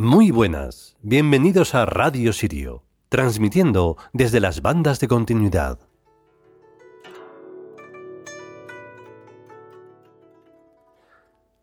[0.00, 5.80] Muy buenas, bienvenidos a Radio Sirio, transmitiendo desde las bandas de continuidad.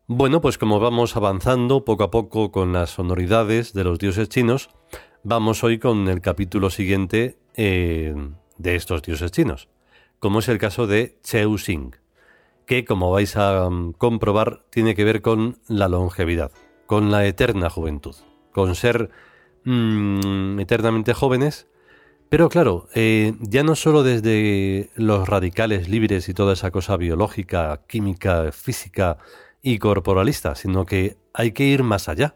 [0.06, 4.70] Bueno, pues como vamos avanzando poco a poco con las sonoridades de los dioses chinos,
[5.24, 8.14] vamos hoy con el capítulo siguiente eh,
[8.58, 9.70] de estos dioses chinos,
[10.20, 11.92] como es el caso de Cheu Xing,
[12.66, 16.52] que como vais a mm, comprobar tiene que ver con la longevidad,
[16.86, 18.16] con la eterna juventud,
[18.56, 19.10] con ser
[19.66, 21.68] mm, eternamente jóvenes,
[22.30, 27.82] pero claro, eh, ya no solo desde los radicales libres y toda esa cosa biológica,
[27.86, 29.18] química, física,
[29.66, 32.36] y corporalista, sino que hay que ir más allá.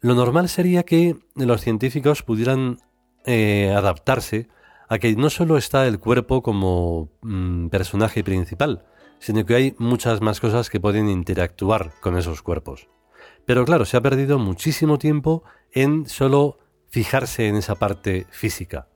[0.00, 2.80] Lo normal sería que los científicos pudieran
[3.24, 4.46] eh, adaptarse
[4.90, 8.84] a que no solo está el cuerpo como mm, personaje principal,
[9.20, 12.88] sino que hay muchas más cosas que pueden interactuar con esos cuerpos.
[13.48, 16.58] Pero claro, se ha perdido muchísimo tiempo en solo
[16.90, 18.88] fijarse en esa parte física.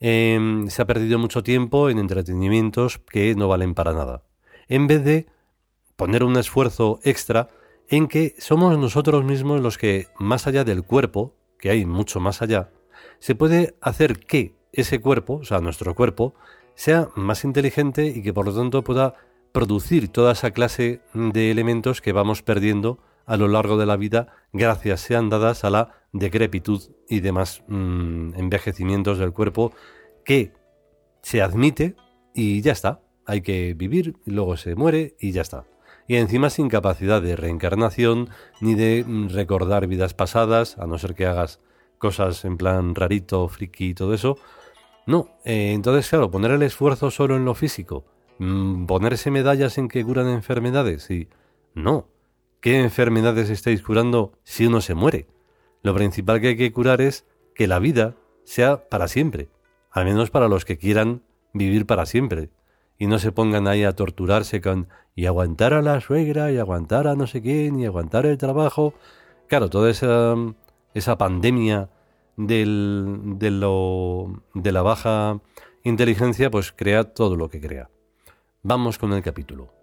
[0.00, 4.22] Em, se ha perdido mucho tiempo en entretenimientos que no valen para nada.
[4.68, 5.28] En vez de
[5.96, 7.48] poner un esfuerzo extra
[7.88, 12.42] en que somos nosotros mismos los que, más allá del cuerpo, que hay mucho más
[12.42, 12.68] allá,
[13.18, 16.34] se puede hacer que ese cuerpo, o sea, nuestro cuerpo,
[16.74, 19.14] sea más inteligente y que por lo tanto pueda
[19.52, 22.98] producir toda esa clase de elementos que vamos perdiendo
[23.30, 28.34] a lo largo de la vida gracias sean dadas a la decrepitud y demás mm,
[28.34, 29.72] envejecimientos del cuerpo
[30.24, 30.52] que
[31.22, 31.94] se admite
[32.34, 33.00] y ya está.
[33.26, 35.64] Hay que vivir, luego se muere y ya está
[36.08, 38.30] y encima sin capacidad de reencarnación
[38.60, 41.60] ni de mm, recordar vidas pasadas, a no ser que hagas
[41.98, 44.36] cosas en plan rarito, friki y todo eso.
[45.06, 48.06] No, eh, entonces claro, poner el esfuerzo solo en lo físico,
[48.38, 51.28] mm, ponerse medallas en que curan enfermedades y...
[51.76, 52.08] No,
[52.60, 55.26] ¿qué enfermedades estáis curando si uno se muere?
[55.82, 59.48] Lo principal que hay que curar es que la vida sea para siempre,
[59.90, 61.22] al menos para los que quieran
[61.52, 62.50] vivir para siempre
[62.98, 67.08] y no se pongan ahí a torturarse con y aguantar a la suegra y aguantar
[67.08, 68.94] a no sé quién y aguantar el trabajo.
[69.48, 70.34] Claro, toda esa,
[70.94, 71.88] esa pandemia
[72.36, 75.40] de, lo, de la baja
[75.82, 77.88] inteligencia pues crea todo lo que crea.
[78.62, 79.79] Vamos con el capítulo.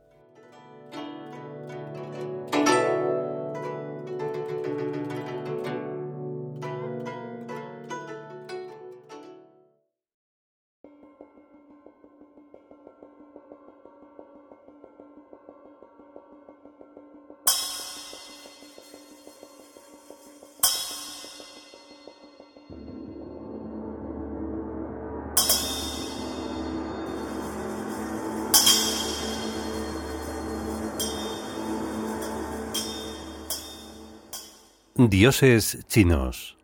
[35.00, 36.58] Dioses chinos.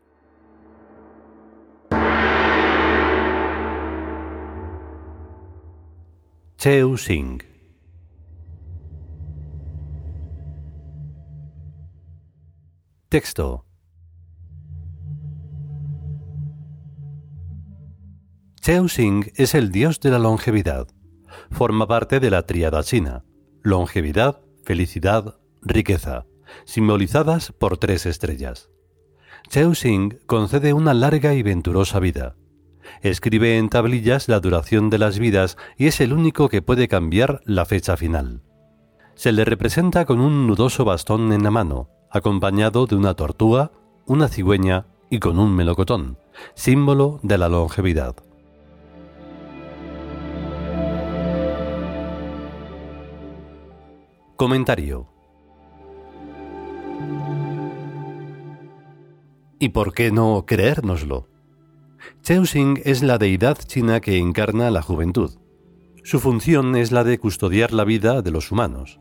[6.57, 7.43] Cheu Xing.
[13.09, 13.67] Texto.
[18.61, 18.87] Cheu
[19.35, 20.87] es el dios de la longevidad.
[21.51, 23.23] Forma parte de la tríada china.
[23.61, 26.25] Longevidad, felicidad, riqueza
[26.65, 28.69] simbolizadas por tres estrellas.
[29.49, 32.35] Cheu Xing concede una larga y venturosa vida.
[33.01, 37.41] Escribe en tablillas la duración de las vidas y es el único que puede cambiar
[37.45, 38.41] la fecha final.
[39.15, 43.71] Se le representa con un nudoso bastón en la mano, acompañado de una tortuga,
[44.05, 46.17] una cigüeña y con un melocotón,
[46.55, 48.15] símbolo de la longevidad.
[54.35, 55.12] Comentario
[59.63, 61.29] ¿Y por qué no creérnoslo?
[62.21, 65.39] Xing es la deidad china que encarna la juventud.
[66.03, 68.99] Su función es la de custodiar la vida de los humanos.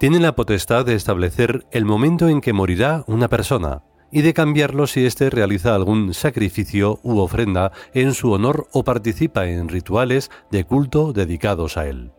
[0.00, 4.86] Tiene la potestad de establecer el momento en que morirá una persona y de cambiarlo
[4.86, 10.64] si éste realiza algún sacrificio u ofrenda en su honor o participa en rituales de
[10.64, 12.10] culto dedicados a él.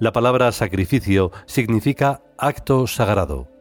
[0.00, 3.57] La palabra sacrificio significa acto sagrado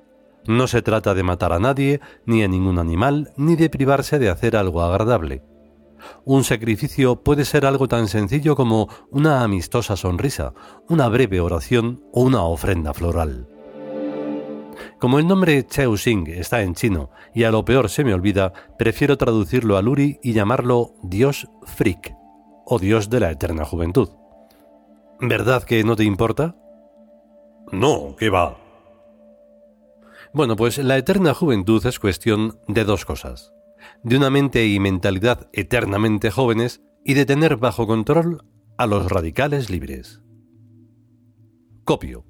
[0.48, 4.30] no se trata de matar a nadie, ni a ningún animal, ni de privarse de
[4.30, 5.44] hacer algo agradable.
[6.26, 10.54] Un sacrificio puede ser algo tan sencillo como una amistosa sonrisa,
[10.88, 13.48] una breve oración o una ofrenda floral.
[15.00, 18.54] Como el nombre Cheu Xing está en chino y a lo peor se me olvida,
[18.78, 22.14] prefiero traducirlo a Luri y llamarlo Dios Frick
[22.66, 24.10] o Dios de la eterna juventud.
[25.20, 26.56] ¿Verdad que no te importa?
[27.72, 28.58] No, ¿qué va?
[30.38, 33.56] Bueno, pues la eterna juventud es cuestión de dos cosas.
[34.04, 38.46] De una mente y mentalidad eternamente jóvenes y de tener bajo control
[38.78, 40.22] a los radicales libres.
[41.86, 42.24] Copio.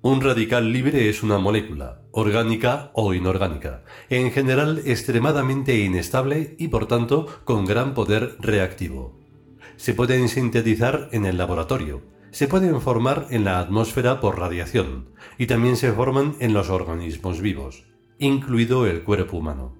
[0.00, 6.86] Un radical libre es una molécula, orgánica o inorgánica, en general extremadamente inestable y por
[6.86, 9.20] tanto con gran poder reactivo.
[9.76, 12.00] Se pueden sintetizar en el laboratorio,
[12.30, 17.40] se pueden formar en la atmósfera por radiación y también se forman en los organismos
[17.40, 17.84] vivos,
[18.18, 19.76] incluido el cuerpo humano,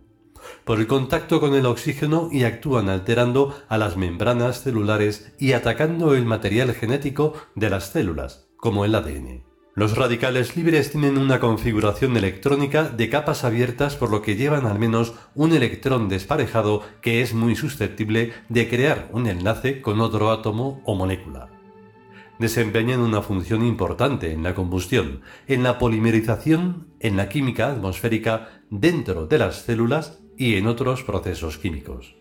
[0.64, 6.14] por el contacto con el oxígeno y actúan alterando a las membranas celulares y atacando
[6.14, 9.44] el material genético de las células, como el ADN.
[9.74, 14.80] Los radicales libres tienen una configuración electrónica de capas abiertas por lo que llevan al
[14.80, 20.82] menos un electrón desparejado que es muy susceptible de crear un enlace con otro átomo
[20.84, 21.59] o molécula
[22.40, 29.26] desempeñan una función importante en la combustión, en la polimerización, en la química atmosférica dentro
[29.26, 32.16] de las células y en otros procesos químicos.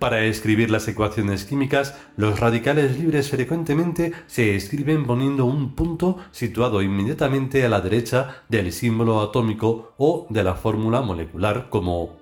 [0.00, 6.82] Para escribir las ecuaciones químicas, los radicales libres frecuentemente se escriben poniendo un punto situado
[6.82, 12.18] inmediatamente a la derecha del símbolo atómico o de la fórmula molecular como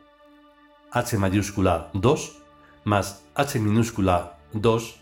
[0.91, 2.43] H mayúscula 2
[2.85, 4.98] más H minúscula 2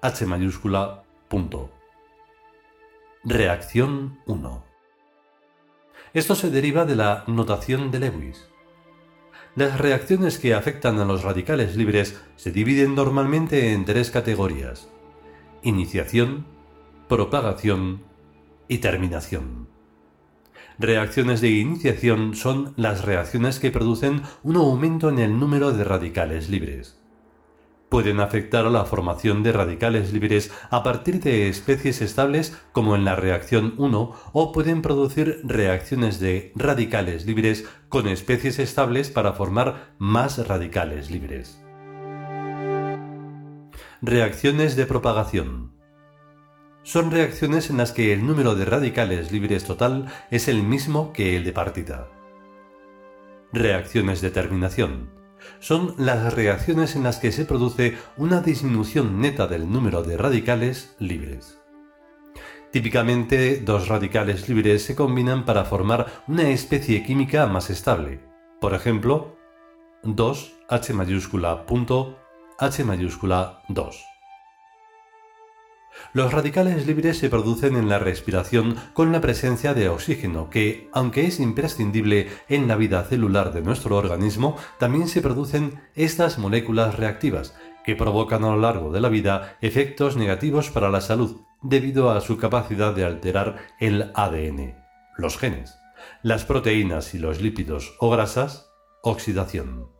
[0.00, 1.72] H mayúscula punto.
[3.24, 4.64] Reacción 1.
[6.14, 8.48] Esto se deriva de la notación de Lewis.
[9.56, 14.88] Las reacciones que afectan a los radicales libres se dividen normalmente en tres categorías.
[15.64, 16.46] Iniciación,
[17.08, 18.04] propagación
[18.68, 19.66] y terminación.
[20.78, 26.48] Reacciones de iniciación son las reacciones que producen un aumento en el número de radicales
[26.48, 26.98] libres
[27.88, 33.04] pueden afectar a la formación de radicales libres a partir de especies estables como en
[33.04, 39.94] la reacción 1 o pueden producir reacciones de radicales libres con especies estables para formar
[39.98, 41.62] más radicales libres.
[44.02, 45.72] Reacciones de propagación.
[46.82, 51.36] Son reacciones en las que el número de radicales libres total es el mismo que
[51.36, 52.08] el de partida.
[53.52, 55.17] Reacciones de terminación
[55.60, 60.94] son las reacciones en las que se produce una disminución neta del número de radicales
[60.98, 61.58] libres.
[62.70, 68.20] Típicamente, dos radicales libres se combinan para formar una especie química más estable.
[68.60, 69.36] Por ejemplo,
[70.02, 72.18] 2 H mayúscula punto
[72.58, 74.17] H mayúscula 2.
[76.12, 81.26] Los radicales libres se producen en la respiración con la presencia de oxígeno, que, aunque
[81.26, 87.54] es imprescindible en la vida celular de nuestro organismo, también se producen estas moléculas reactivas,
[87.84, 92.20] que provocan a lo largo de la vida efectos negativos para la salud, debido a
[92.20, 94.76] su capacidad de alterar el ADN,
[95.16, 95.78] los genes,
[96.22, 98.70] las proteínas y los lípidos o grasas,
[99.02, 99.97] oxidación.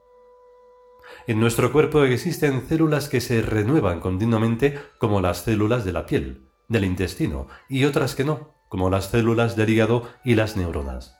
[1.29, 6.49] En nuestro cuerpo existen células que se renuevan continuamente como las células de la piel,
[6.69, 11.19] del intestino, y otras que no, como las células del hígado y las neuronas.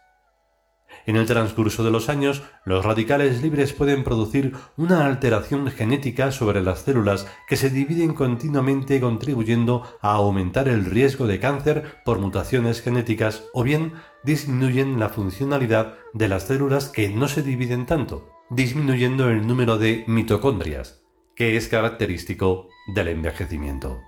[1.05, 6.63] En el transcurso de los años, los radicales libres pueden producir una alteración genética sobre
[6.63, 12.81] las células que se dividen continuamente contribuyendo a aumentar el riesgo de cáncer por mutaciones
[12.81, 13.93] genéticas o bien
[14.25, 20.05] disminuyen la funcionalidad de las células que no se dividen tanto, disminuyendo el número de
[20.07, 21.03] mitocondrias,
[21.37, 24.01] que es característico del envejecimiento.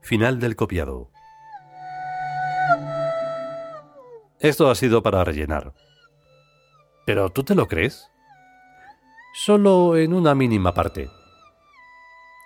[0.00, 1.10] Final del copiado.
[4.40, 5.74] Esto ha sido para rellenar.
[7.04, 8.08] ¿Pero tú te lo crees?
[9.34, 11.10] Solo en una mínima parte.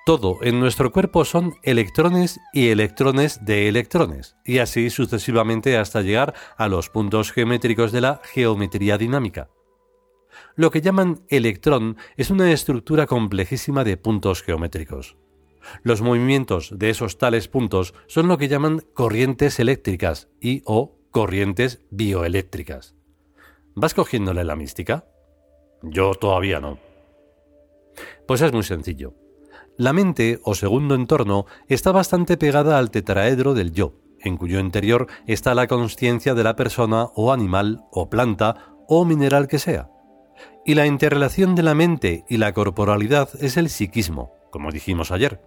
[0.04, 6.34] Todo en nuestro cuerpo son electrones y electrones de electrones, y así sucesivamente hasta llegar
[6.56, 9.48] a los puntos geométricos de la geometría dinámica.
[10.56, 15.16] Lo que llaman electrón es una estructura complejísima de puntos geométricos.
[15.84, 21.80] Los movimientos de esos tales puntos son lo que llaman corrientes eléctricas y o corrientes
[21.90, 22.96] bioeléctricas.
[23.76, 25.06] ¿Vas cogiéndole la mística?
[25.82, 26.78] Yo todavía no.
[28.26, 29.21] Pues es muy sencillo.
[29.82, 35.08] La mente, o segundo entorno, está bastante pegada al tetraedro del yo, en cuyo interior
[35.26, 39.90] está la conciencia de la persona o animal o planta o mineral que sea.
[40.64, 45.40] Y la interrelación de la mente y la corporalidad es el psiquismo, como dijimos ayer.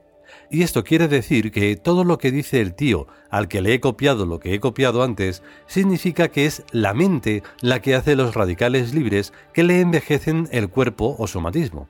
[0.52, 3.80] Y esto quiere decir que todo lo que dice el tío al que le he
[3.80, 8.36] copiado lo que he copiado antes, significa que es la mente la que hace los
[8.36, 11.88] radicales libres que le envejecen el cuerpo o somatismo.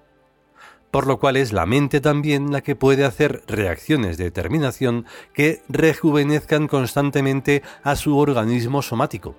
[0.95, 5.61] Por lo cual es la mente también la que puede hacer reacciones de determinación que
[5.67, 9.35] rejuvenezcan constantemente a su organismo somático.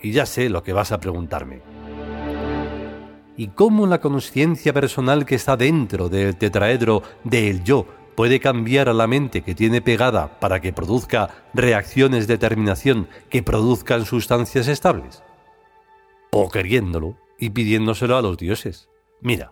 [0.00, 1.62] Y ya sé lo que vas a preguntarme.
[3.36, 8.94] ¿Y cómo la conciencia personal que está dentro del tetraedro del yo puede cambiar a
[8.94, 15.24] la mente que tiene pegada para que produzca reacciones de determinación que produzcan sustancias estables?
[16.30, 18.88] O queriéndolo y pidiéndoselo a los dioses.
[19.20, 19.50] Mira,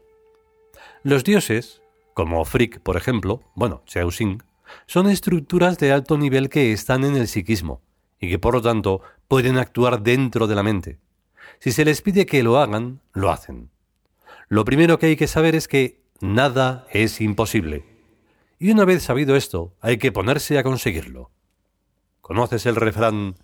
[1.07, 1.83] los dioses,
[2.15, 4.43] como Frick, por ejemplo, bueno, Xing,
[4.87, 7.81] son estructuras de alto nivel que están en el psiquismo
[8.21, 10.99] y que por lo tanto pueden actuar dentro de la mente.
[11.61, 13.71] Si se les pide que lo hagan, lo hacen.
[14.49, 17.85] Lo primero que hay que saber es que nada es imposible
[18.59, 21.31] y una vez sabido esto, hay que ponerse a conseguirlo.
[22.21, 23.37] ¿Conoces el refrán?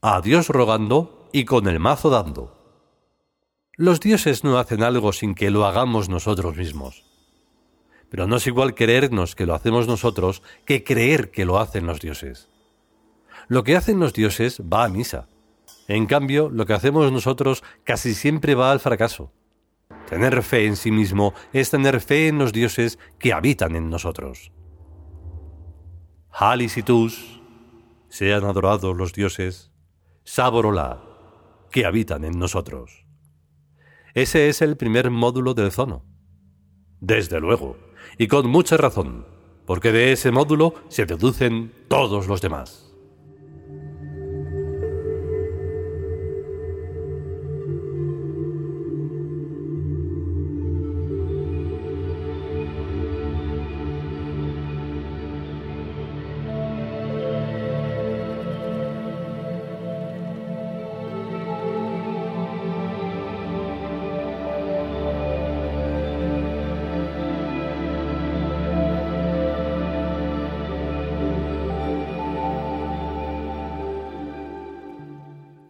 [0.00, 2.61] A Dios rogando y con el mazo dando.
[3.76, 7.04] Los dioses no hacen algo sin que lo hagamos nosotros mismos.
[8.10, 11.98] Pero no es igual creernos que lo hacemos nosotros que creer que lo hacen los
[11.98, 12.50] dioses.
[13.48, 15.26] Lo que hacen los dioses va a misa.
[15.88, 19.32] En cambio, lo que hacemos nosotros casi siempre va al fracaso.
[20.06, 24.52] Tener fe en sí mismo es tener fe en los dioses que habitan en nosotros.
[26.30, 27.40] Halisitus,
[28.10, 29.72] sean adorados los dioses,
[30.24, 31.02] Saborola,
[31.70, 33.01] que habitan en nosotros.
[34.14, 36.04] Ese es el primer módulo del zono.
[37.00, 37.76] Desde luego,
[38.18, 39.26] y con mucha razón,
[39.66, 42.91] porque de ese módulo se deducen todos los demás.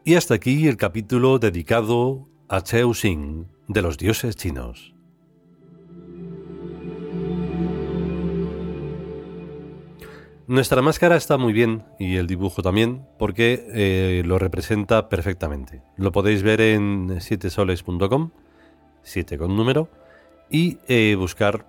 [0.05, 4.95] Y hasta aquí el capítulo dedicado a Cheu Xing de los dioses chinos.
[10.49, 15.83] Nuestra máscara está muy bien y el dibujo también porque eh, lo representa perfectamente.
[15.97, 18.33] Lo podéis ver en sietesoles.com,
[19.03, 19.89] 7 con número,
[20.51, 21.65] y eh, buscar,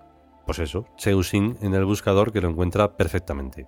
[0.48, 3.68] pues eso, Xing en el buscador que lo encuentra perfectamente.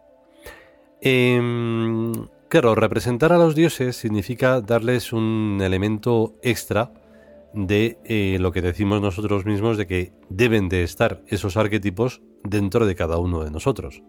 [1.01, 2.13] Em,
[2.47, 6.93] Claro, representar a los dioses significa darles un elemento extra
[7.53, 12.85] de eh, lo que decimos nosotros mismos de que deben de estar esos arquetipos dentro
[12.85, 14.03] de cada uno de nosotros,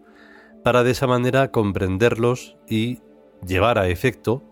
[0.63, 2.99] para de esa manera comprenderlos y
[3.47, 4.43] llevar a efecto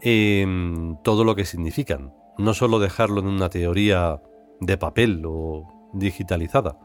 [0.00, 4.22] em, todo lo que significan, no solo dejarlo en una teoría
[4.60, 6.78] de papel o digitalizada,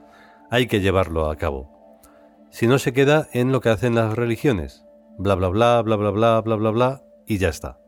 [0.49, 1.69] hay que llevarlo a cabo.
[2.49, 4.86] Si no se queda en lo que hacen las religiones,
[5.17, 7.79] bla bla bla bla bla bla bla bla bla y ya está.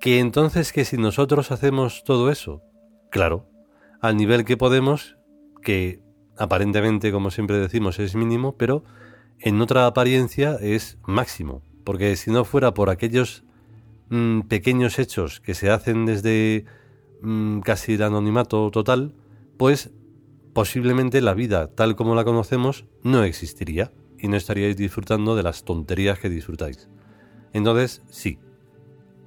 [0.00, 2.62] Que entonces que si nosotros hacemos todo eso,
[3.10, 3.48] claro,
[4.00, 5.16] al nivel que podemos,
[5.62, 6.02] que
[6.36, 8.84] aparentemente como siempre decimos es mínimo, pero
[9.38, 13.44] en otra apariencia es máximo, porque si no fuera por aquellos
[14.10, 16.66] mm, pequeños hechos que se hacen desde
[17.22, 19.14] mm, casi el anonimato total,
[19.56, 19.92] pues
[20.52, 23.92] posiblemente la vida tal como la conocemos no existiría
[24.24, 26.88] y no estaríais disfrutando de las tonterías que disfrutáis.
[27.52, 28.38] Entonces, sí,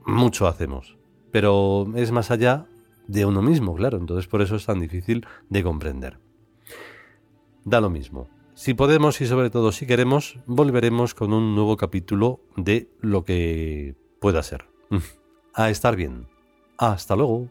[0.07, 0.97] mucho hacemos,
[1.31, 2.65] pero es más allá
[3.07, 6.17] de uno mismo, claro, entonces por eso es tan difícil de comprender.
[7.63, 8.27] Da lo mismo.
[8.55, 13.95] Si podemos y sobre todo si queremos, volveremos con un nuevo capítulo de lo que
[14.19, 14.65] pueda ser.
[15.53, 16.27] A estar bien.
[16.79, 17.49] Hasta luego.